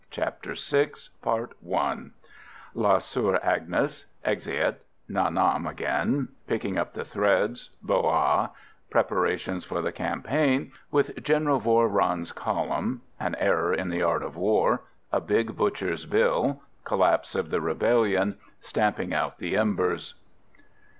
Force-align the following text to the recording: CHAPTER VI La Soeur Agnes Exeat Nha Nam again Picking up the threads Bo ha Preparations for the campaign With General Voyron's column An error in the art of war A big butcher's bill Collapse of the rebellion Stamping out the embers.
CHAPTER 0.09 0.55
VI 0.55 0.93
La 2.73 2.97
Soeur 2.97 3.39
Agnes 3.43 4.07
Exeat 4.25 4.77
Nha 5.07 5.31
Nam 5.31 5.67
again 5.67 6.29
Picking 6.47 6.75
up 6.75 6.93
the 6.95 7.05
threads 7.05 7.69
Bo 7.83 8.09
ha 8.09 8.49
Preparations 8.89 9.63
for 9.63 9.79
the 9.79 9.91
campaign 9.91 10.71
With 10.89 11.21
General 11.23 11.59
Voyron's 11.61 12.31
column 12.31 13.01
An 13.19 13.35
error 13.35 13.71
in 13.75 13.89
the 13.89 14.01
art 14.01 14.23
of 14.23 14.35
war 14.35 14.81
A 15.11 15.21
big 15.21 15.55
butcher's 15.55 16.07
bill 16.07 16.63
Collapse 16.83 17.35
of 17.35 17.51
the 17.51 17.61
rebellion 17.61 18.39
Stamping 18.59 19.13
out 19.13 19.37
the 19.37 19.55
embers. 19.55 20.15